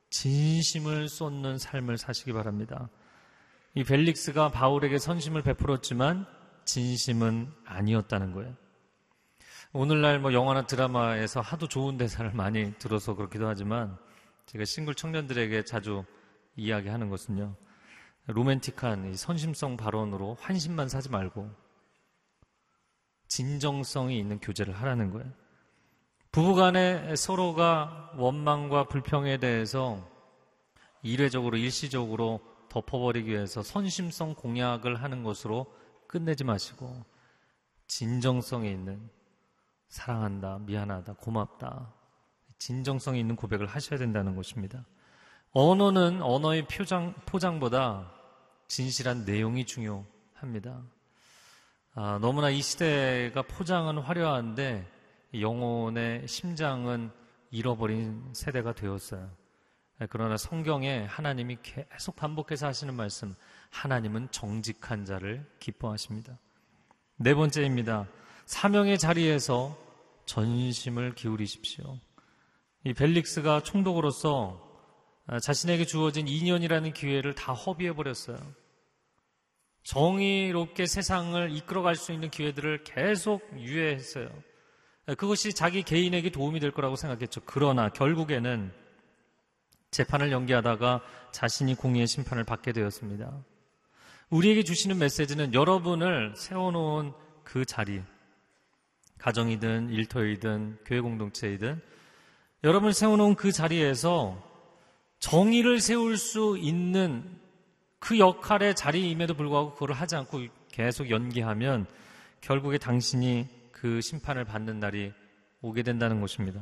[0.10, 2.90] 진심을 쏟는 삶을 사시기 바랍니다.
[3.74, 6.26] 이 벨릭스가 바울에게 선심을 베풀었지만
[6.64, 8.56] 진심은 아니었다는 거예요.
[9.74, 13.98] 오늘날 뭐 영화나 드라마에서 하도 좋은 대사를 많이 들어서 그렇기도 하지만
[14.46, 16.06] 제가 싱글 청년들에게 자주
[16.56, 17.56] 이야기하는 것은요.
[18.28, 21.52] 로맨틱한 선심성 발언으로 환심만 사지 말고
[23.28, 25.30] 진정성이 있는 교제를 하라는 거예요.
[26.36, 30.06] 부부간에 서로가 원망과 불평에 대해서
[31.02, 35.66] 이례적으로 일시적으로 덮어버리기 위해서 선심성 공약을 하는 것으로
[36.08, 37.06] 끝내지 마시고
[37.88, 39.10] 진정성이 있는
[39.88, 41.94] 사랑한다, 미안하다, 고맙다.
[42.60, 44.86] 진정성이 있는 고백을 하셔야 된다는 것입니다.
[45.54, 48.12] 언어는 언어의 표장, 포장보다
[48.68, 50.84] 진실한 내용이 중요합니다.
[51.94, 54.95] 아, 너무나 이 시대가 포장은 화려한데
[55.42, 57.12] 영혼의 심장은
[57.52, 59.30] 잃어버린 세대가 되었어요.
[60.10, 63.34] 그러나 성경에 하나님이 계속 반복해서 하시는 말씀,
[63.70, 66.38] 하나님은 정직한 자를 기뻐하십니다.
[67.18, 68.08] 네 번째입니다.
[68.46, 69.78] 사명의 자리에서
[70.26, 71.98] 전심을 기울이십시오.
[72.84, 74.62] 이 벨릭스가 총독으로서
[75.42, 78.38] 자신에게 주어진 2년이라는 기회를 다 허비해버렸어요.
[79.84, 84.30] 정의롭게 세상을 이끌어갈 수 있는 기회들을 계속 유예했어요.
[85.14, 87.42] 그것이 자기 개인에게 도움이 될 거라고 생각했죠.
[87.46, 88.72] 그러나 결국에는
[89.92, 93.32] 재판을 연기하다가 자신이 공의의 심판을 받게 되었습니다.
[94.30, 97.14] 우리에게 주시는 메시지는 여러분을 세워놓은
[97.44, 98.02] 그 자리,
[99.20, 101.82] 가정이든 일터이든 교회 공동체이든
[102.64, 104.42] 여러분을 세워놓은 그 자리에서
[105.20, 107.40] 정의를 세울 수 있는
[108.00, 111.86] 그 역할의 자리임에도 불구하고 그걸 하지 않고 계속 연기하면
[112.42, 115.12] 결국에 당신이 그 심판을 받는 날이
[115.62, 116.62] 오게 된다는 것입니다.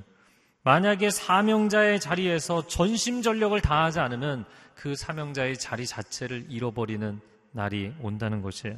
[0.63, 4.45] 만약에 사명자의 자리에서 전심전력을 다하지 않으면
[4.76, 7.21] 그 사명자의 자리 자체를 잃어버리는
[7.52, 8.78] 날이 온다는 것이에요.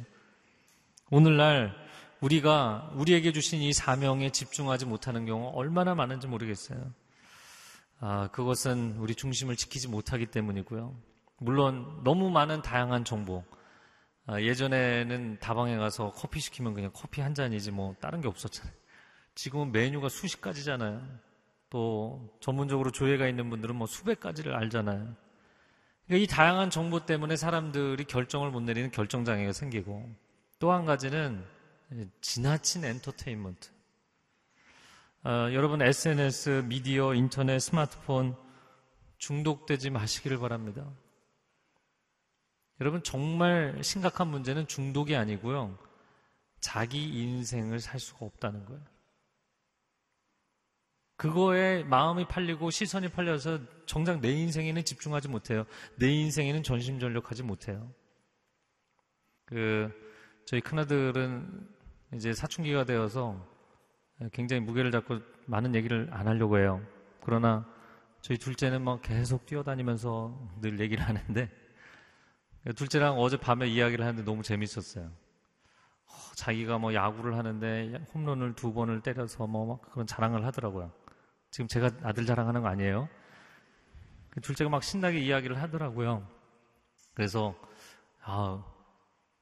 [1.10, 1.74] 오늘날
[2.20, 6.92] 우리가 우리에게 주신 이 사명에 집중하지 못하는 경우 얼마나 많은지 모르겠어요.
[8.00, 10.94] 아, 그것은 우리 중심을 지키지 못하기 때문이고요.
[11.38, 13.44] 물론 너무 많은 다양한 정보.
[14.26, 18.72] 아, 예전에는 다방에 가서 커피 시키면 그냥 커피 한 잔이지 뭐 다른 게 없었잖아요.
[19.36, 21.00] 지금은 메뉴가 수십 가지잖아요.
[21.70, 25.14] 또 전문적으로 조회가 있는 분들은 뭐 수백 가지를 알잖아요.
[26.06, 30.14] 그러니까 이 다양한 정보 때문에 사람들이 결정을 못 내리는 결정장애가 생기고
[30.58, 31.44] 또 한 가지는
[32.20, 33.70] 지나친 엔터테인먼트.
[35.24, 38.36] 어, 여러분 SNS, 미디어, 인터넷, 스마트폰
[39.18, 40.88] 중독되지 마시기를 바랍니다.
[42.80, 45.78] 여러분 정말 심각한 문제는 중독이 아니고요.
[46.60, 48.82] 자기 인생을 살 수가 없다는 거예요.
[51.16, 55.64] 그거에 마음이 팔리고 시선이 팔려서 정작 내 인생에는 집중하지 못해요.
[55.96, 57.90] 내 인생에는 전심전력하지 못해요.
[59.46, 59.90] 그
[60.44, 61.68] 저희 큰아들은
[62.14, 63.46] 이제 사춘기가 되어서
[64.32, 66.86] 굉장히 무게를 잡고 많은 얘기를 안 하려고 해요.
[67.22, 67.66] 그러나
[68.20, 71.50] 저희 둘째는 막 계속 뛰어다니면서 늘 얘기를 하는데
[72.74, 75.04] 둘째랑 어제 밤에 이야기를 하는데 너무 재밌었어요.
[75.04, 80.90] 어, 자기가 뭐 야구를 하는데 홈런을 두 번을 때려서 뭐 그런 자랑을 하더라고요.
[81.50, 83.08] 지금 제가 아들 자랑하는 거 아니에요.
[84.30, 86.26] 그 둘째가 막 신나게 이야기를 하더라고요.
[87.14, 87.54] 그래서
[88.22, 88.62] 아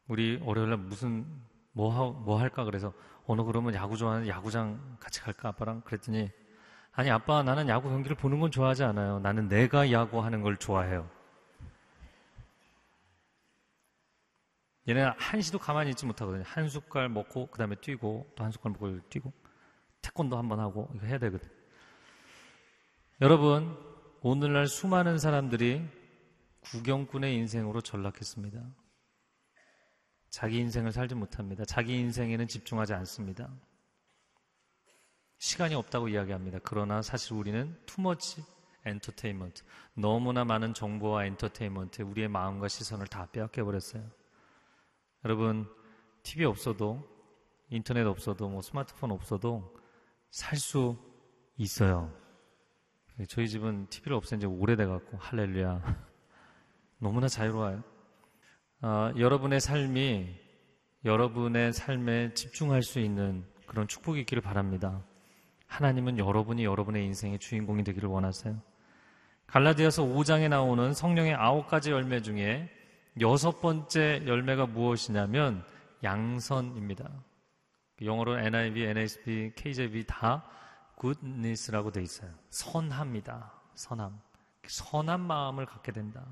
[0.07, 1.27] 우리 월요일날 무슨
[1.73, 2.93] 뭐, 하, 뭐 할까 그래서
[3.27, 6.31] 오늘 그러면 야구 좋아하는 야구장 같이 갈까 아빠랑 그랬더니
[6.93, 9.19] 아니 아빠 나는 야구 경기를 보는 건 좋아하지 않아요.
[9.19, 11.09] 나는 내가 야구하는 걸 좋아해요.
[14.89, 16.43] 얘는 한시도 가만히 있지 못하거든요.
[16.47, 19.33] 한 숟갈 먹고 그 다음에 뛰고 또 한 숟갈 먹고 뛰고
[20.03, 21.49] 태권도 한 번 하고 이거 해야 되거든.
[23.21, 23.77] 여러분
[24.21, 25.83] 오늘날 수많은 사람들이
[26.61, 28.61] 구경꾼의 인생으로 전락했습니다.
[30.31, 31.65] 자기 인생을 살지 못합니다.
[31.65, 33.51] 자기 인생에는 집중하지 않습니다.
[35.39, 36.59] 시간이 없다고 이야기합니다.
[36.65, 38.43] 그러나 사실 우리는 투머치
[38.87, 39.63] 엔터테인먼트,
[39.95, 44.03] 너무나 많은 정보와 엔터테인먼트에 우리의 마음과 시선을 다 빼앗겨 버렸어요.
[45.25, 45.67] 여러분,
[46.23, 47.03] TV 없어도
[47.71, 49.75] 인터넷 없어도 뭐 스마트폰 없어도
[50.31, 50.97] 살 수
[51.57, 52.13] 있어요.
[53.29, 55.81] 저희 집은 TV를 없앤 지 오래돼 갖고 할렐루야.
[56.99, 57.83] 너무나 자유로워요.
[58.83, 60.35] 어, 여러분의 삶이
[61.05, 65.05] 여러분의 삶에 집중할 수 있는 그런 축복이 있기를 바랍니다.
[65.67, 68.61] 하나님은 여러분이 여러분의 인생의 주인공이 되기를 원하세요.
[69.47, 72.69] 갈라디아서 5장에 나오는 성령의 아홉 가지 열매 중에
[73.21, 75.65] 여섯 번째 열매가 무엇이냐면
[76.03, 77.09] 양선입니다.
[78.03, 80.45] 영어로 NIV, NSB, KJV 다
[81.01, 82.31] goodness라고 돼 있어요.
[82.51, 83.53] 선합니다.
[83.75, 84.19] 선함.
[84.67, 86.25] 선한 마음을 갖게 된다.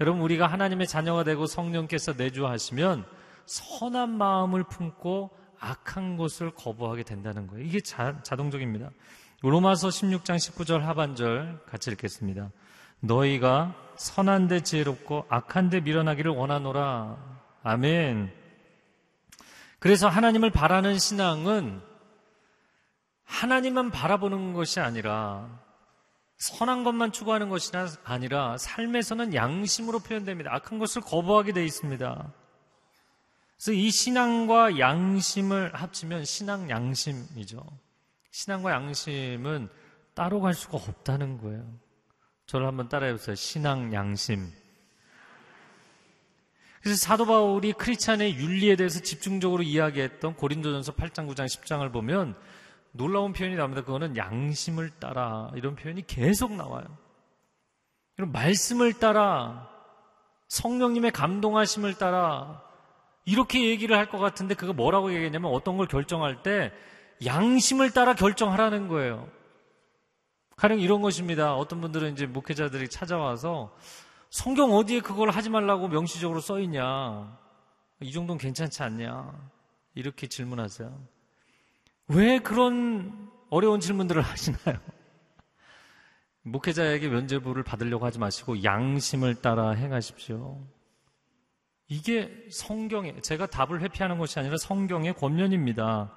[0.00, 3.06] 여러분 우리가 하나님의 자녀가 되고 성령께서 내주하시면
[3.46, 7.64] 선한 마음을 품고 악한 것을 거부하게 된다는 거예요.
[7.64, 8.90] 이게 자, 자동적입니다.
[9.42, 12.50] 로마서 16장 19절 하반절 같이 읽겠습니다.
[13.00, 17.16] 너희가 선한 데 지혜롭고 악한 데 밀어나기를 원하노라.
[17.62, 18.32] 아멘.
[19.78, 21.80] 그래서 하나님을 바라는 신앙은
[23.24, 25.60] 하나님만 바라보는 것이 아니라
[26.38, 27.72] 선한 것만 추구하는 것이
[28.04, 30.54] 아니라 삶에서는 양심으로 표현됩니다.
[30.54, 32.32] 악한 것을 거부하게 되어 있습니다.
[33.56, 37.64] 그래서 이 신앙과 양심을 합치면 신앙 양심이죠.
[38.30, 39.68] 신앙과 양심은
[40.14, 41.64] 따로 갈 수가 없다는 거예요.
[42.46, 43.34] 저를 한번 따라해 보세요.
[43.34, 44.52] 신앙 양심.
[46.82, 52.36] 그래서 사도 바울이 크리스찬의 윤리에 대해서 집중적으로 이야기했던 고린도전서 8장, 9장, 10장을 보면
[52.92, 53.82] 놀라운 표현이 나옵니다.
[53.82, 56.84] 그거는 양심을 따라 이런 표현이 계속 나와요.
[58.16, 59.68] 이런 말씀을 따라
[60.48, 62.62] 성령님의 감동하심을 따라
[63.24, 66.72] 이렇게 얘기를 할 것 같은데 그거 뭐라고 얘기했냐면 어떤 걸 결정할 때
[67.24, 69.28] 양심을 따라 결정하라는 거예요.
[70.56, 71.54] 가령 이런 것입니다.
[71.54, 73.74] 어떤 분들은 이제 목회자들이 찾아와서
[74.30, 77.38] 성경 어디에 그걸 하지 말라고 명시적으로 써 있냐?
[78.00, 79.32] 이 정도는 괜찮지 않냐?
[79.94, 80.98] 이렇게 질문하세요.
[82.08, 84.78] 왜 그런 어려운 질문들을 하시나요?
[86.42, 90.64] 목회자에게 면죄부를 받으려고 하지 마시고 양심을 따라 행하십시오.
[91.88, 96.16] 이게 성경에 제가 답을 회피하는 것이 아니라 성경의 권면입니다.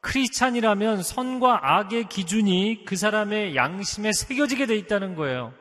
[0.00, 5.52] 크리스찬이라면 선과 악의 기준이 그 사람의 양심에 새겨지게 돼 있다는 거예요.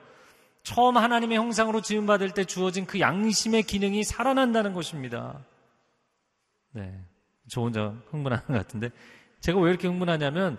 [0.63, 5.45] 처음 하나님의 형상으로 지음받을 때 주어진 그 양심의 기능이 살아난다는 것입니다.
[6.71, 6.93] 네.
[7.49, 8.91] 저 혼자 흥분하는 것 같은데
[9.41, 10.57] 제가 왜 이렇게 흥분하냐면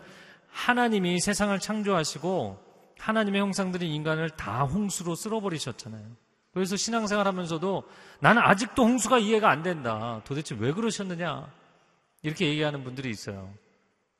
[0.49, 2.59] 하나님이 세상을 창조하시고
[2.99, 6.05] 하나님의 형상들인 인간을 다 홍수로 쓸어버리셨잖아요.
[6.53, 7.85] 그래서 신앙생활 하면서도
[8.19, 10.21] 나는 아직도 홍수가 이해가 안 된다.
[10.25, 11.49] 도대체 왜 그러셨느냐?
[12.23, 13.55] 이렇게 얘기하는 분들이 있어요.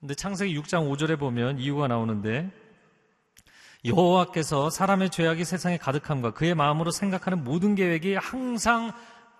[0.01, 2.51] 근데 창세기 6장 5절에 보면 이유가 나오는데
[3.85, 8.93] 여호와께서 사람의 죄악이 세상에 가득함과 그의 마음으로 생각하는 모든 계획이 항상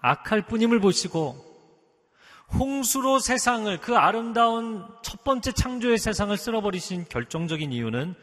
[0.03, 1.47] 악할 뿐임을 보시고
[2.53, 8.15] 홍수로 세상을 그 아름다운 첫 번째 창조의 세상을 쓸어버리신 결정적인 이유는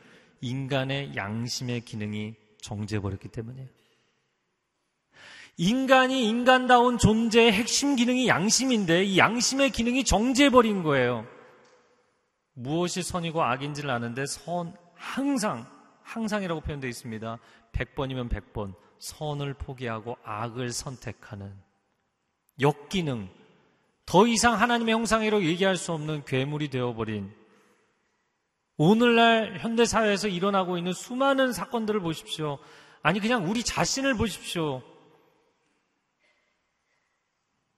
[0.42, 3.68] 인간의 양심의 기능이 정지해버렸기 때문이에요.
[5.60, 11.26] 인간이 인간다운 존재의 핵심 기능이 양심인데 이 양심의 기능이 정지해버린 거예요.
[12.60, 15.68] 무엇이 선이고 악인지를 아는데 선 항상
[16.02, 17.38] 항상이라고 표현되어 있습니다.
[17.72, 21.54] 100번이면 100번 선을 포기하고 악을 선택하는
[22.60, 23.30] 역기능,
[24.08, 27.32] 더 이상 하나님의 형상이라고 얘기할 수 없는 괴물이 되어버린
[28.78, 32.58] 오늘날 현대사회에서 일어나고 있는 수많은 사건들을 보십시오.
[33.04, 34.82] 아니, 그냥 우리 자신을 보십시오.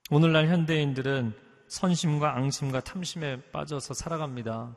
[0.09, 4.75] 오늘날 현대인들은 선심과 앙심과 탐심에 빠져서 살아갑니다.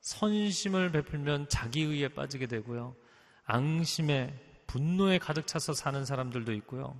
[0.00, 2.96] 선심을 베풀면 자기의에 빠지게 되고요.
[3.44, 4.34] 앙심에
[4.66, 6.98] 분노에 가득 차서 사는 사람들도 있고요.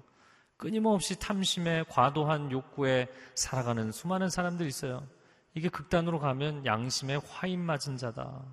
[0.58, 5.08] 끊임없이 탐심에 과도한 욕구에 살아가는 수많은 사람들이 있어요.
[5.54, 8.44] 이게 극단으로 가면 양심에 화인 맞은 자다.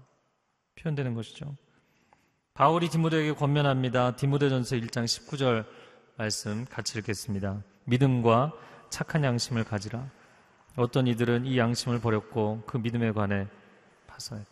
[0.79, 1.53] 표현되는 것이죠.
[2.53, 4.15] 바울이 디모데에게 권면합니다.
[4.15, 5.65] 디모데전서 1장 19절
[6.15, 7.61] 말씀 같이 읽겠습니다.
[7.83, 8.53] 믿음과
[8.89, 10.16] 착한 양심을 가지라.
[10.78, 13.47] 어떤 이들은 이 양심을 버렸고 그 믿음에 관해
[14.07, 14.51] 파산했다.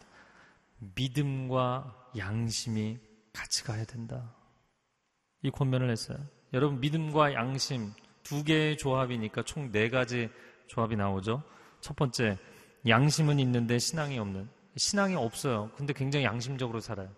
[0.96, 2.98] 믿음과 양심이
[3.32, 4.34] 같이 가야 된다.
[5.44, 6.18] 이 권면을 했어요.
[6.54, 7.92] 여러분 믿음과 양심
[8.24, 10.30] 두 개의 조합이니까 총 네 가지
[10.68, 11.44] 조합이 나오죠.
[11.80, 12.38] 첫 번째
[12.88, 15.72] 양심은 있는데 신앙이 없는 신앙이 없어요.
[15.76, 17.10] 근데 굉장히 양심적으로 살아요.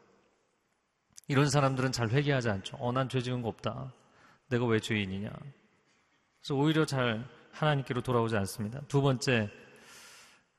[1.29, 2.77] 이런 사람들은 잘 회개하지 않죠.
[2.77, 3.93] 어, 난 죄 지은 거 없다.
[4.49, 5.29] 내가 왜 죄인이냐.
[6.41, 7.25] 그래서 오히려 잘
[7.59, 8.81] 하나님께로 돌아오지 않습니다.
[8.87, 9.49] 두 번째,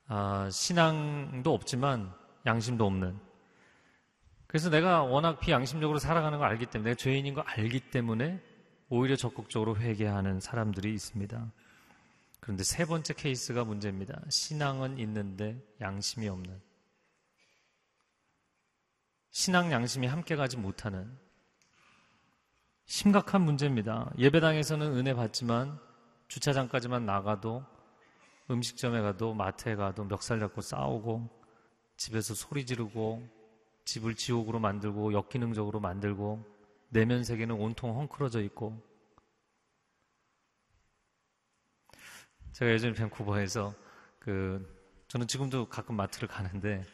[0.06, 2.12] 아, 신앙도 없지만
[2.46, 3.18] 양심도 없는.
[4.46, 8.42] 그래서 내가 워낙 비양심적으로 살아가는 걸 알기 때문에, 내가 죄인인 걸 알기 때문에
[8.88, 11.52] 오히려 적극적으로 회개하는 사람들이 있습니다.
[12.40, 14.20] 그런데 세 번째 케이스가 문제입니다.
[14.30, 16.60] 신앙은 있는데 양심이 없는.
[19.30, 21.16] 신앙 양심이 함께 가지 못하는
[22.86, 24.10] 심각한 문제입니다.
[24.16, 25.78] 예배당에서는 은혜 받지만
[26.28, 27.64] 주차장까지만 나가도
[28.50, 31.28] 음식점에 가도 마트에 가도 멱살 잡고 싸우고
[31.96, 33.26] 집에서 소리 지르고
[33.84, 36.44] 집을 지옥으로 만들고 역기능적으로 만들고
[36.90, 38.80] 내면 세계는 온통 헝클어져 있고
[42.52, 43.74] 제가 예전에 밴쿠버에서
[44.18, 46.84] 그 저는 지금도 가끔 마트를 가는데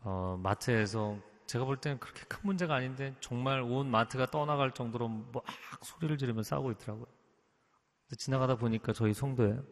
[0.00, 5.44] 어, 마트에서 제가 볼 때는 그렇게 큰 문제가 아닌데 정말 온 마트가 떠나갈 정도로 막
[5.82, 7.15] 소리를 지르며 싸우고 있더라고요.
[8.14, 9.64] 지나가다 보니까 저희 성도예요.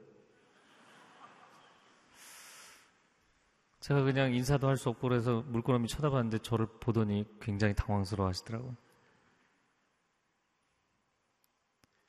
[3.81, 8.75] 제가 그냥 인사도 할 수 없고 그래서 물끄러미 쳐다봤는데 저를 보더니 굉장히 당황스러워 하시더라고요.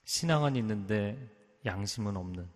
[0.05, 1.29] 신앙은 있는데
[1.65, 2.49] 양심은 없는.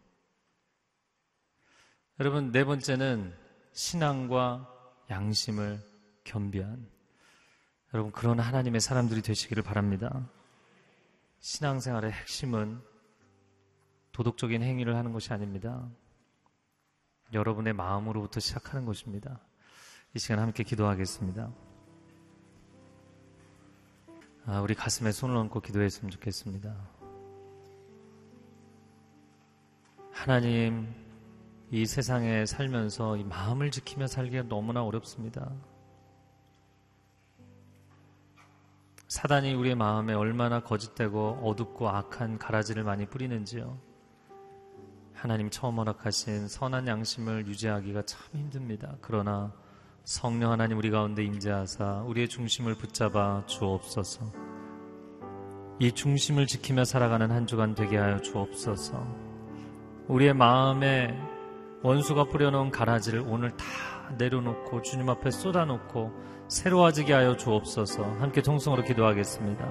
[2.20, 3.36] 여러분, 네 번째는
[3.74, 4.67] 신앙과
[5.09, 5.82] 양심을
[6.24, 6.89] 겸비한
[7.93, 10.30] 여러분 그런 하나님의 사람들이 되시기를 바랍니다.
[11.39, 12.82] 신앙생활의 핵심은
[14.20, 15.88] 도덕적인 행위를 하는 것이 아닙니다.
[17.32, 19.39] 여러분의 마음으로부터 시작하는 것입니다.
[20.13, 21.49] 이 시간 함께 기도하겠습니다.
[24.45, 26.76] 아, 우리 가슴에 손을 얹고 기도했으면 좋겠습니다.
[30.11, 30.93] 하나님,
[31.72, 35.49] 이 세상에 살면서 이 마음을 지키며 살기가 너무나 어렵습니다.
[39.07, 43.89] 사단이 우리의 마음에 얼마나 거짓되고 어둡고 악한 가라지를 많이 뿌리는지요.
[45.22, 48.95] 하나님 처음 허락하신 선한 양심을 유지하기가 참 힘듭니다.
[49.01, 49.51] 그러나
[50.05, 54.32] 성령 하나님 우리 가운데 임재하사 우리의 중심을 붙잡아 주옵소서.
[55.80, 59.05] 이 중심을 지키며 살아가는 한 주간 되게 하여 주옵소서.
[60.07, 61.13] 우리의 마음에
[61.84, 63.65] 원수가 뿌려놓은 가라지를 오늘 다
[64.17, 66.13] 내려놓고 주님 앞에 쏟아놓고
[66.47, 69.67] 새로워지게 하여 주옵소서 함께 통성으로 기도하겠습니다.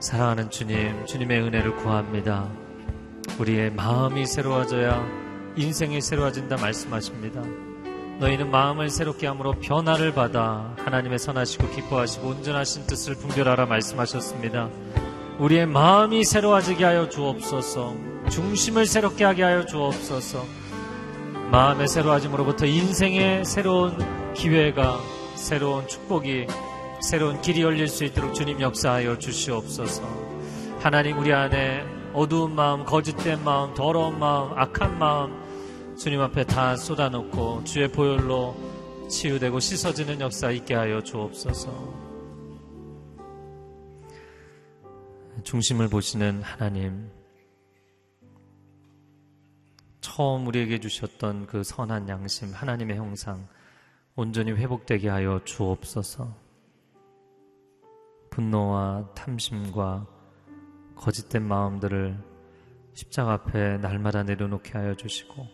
[0.00, 2.67] 사랑하는 주님, 주님의 은혜를 구합니다.
[3.38, 5.06] 우리의 마음이 새로워져야
[5.56, 7.42] 인생이 새로워진다 말씀하십니다.
[8.18, 14.68] 너희는 마음을 새롭게 함으로 변화를 받아 하나님의 선하시고 기뻐하시고 온전하신 뜻을 분별하라 말씀하셨습니다.
[15.38, 17.94] 우리의 마음이 새로워지게 하여 주옵소서,
[18.28, 20.44] 중심을 새롭게 하게 하여 주옵소서,
[21.52, 23.96] 마음의 새로워짐으로부터 인생의 새로운
[24.34, 24.98] 기회가
[25.36, 26.48] 새로운 축복이
[27.00, 30.02] 새로운 길이 열릴 수 있도록 주님 역사하여 주시옵소서.
[30.80, 37.64] 하나님 우리 안에 어두운 마음, 거짓된 마음, 더러운 마음, 악한 마음 주님 앞에 다 쏟아놓고
[37.64, 38.54] 주의 보혈로
[39.08, 42.08] 치유되고 씻어지는 역사 있게 하여 주옵소서.
[45.42, 47.10] 중심을 보시는 하나님
[50.00, 53.46] 처음 우리에게 주셨던 그 선한 양심, 하나님의 형상,
[54.16, 56.34] 온전히 회복되게 하여 주옵소서.
[58.30, 60.17] 분노와 탐심과
[60.98, 62.18] 거짓된 마음들을
[62.94, 65.46] 십자가 앞에 날마다 내려놓게 하여 주시고,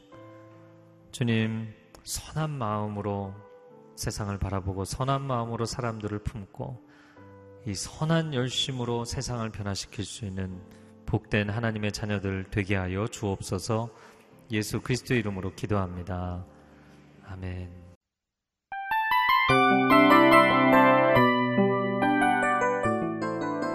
[1.12, 1.72] 주님,
[2.03, 3.34] 선한 마음으로
[3.97, 6.82] 세상을 바라보고 선한 마음으로 사람들을 품고
[7.66, 10.61] 이 선한 열심으로 세상을 변화시킬 수 있는
[11.07, 13.88] 복된 하나님의 자녀들 되게 하여 주옵소서
[14.51, 16.45] 예수 그리스도 이름으로 기도합니다.
[17.26, 17.84] 아멘.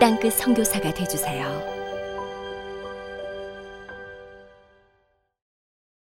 [0.00, 1.77] 땅끝 선교사가 되주세요.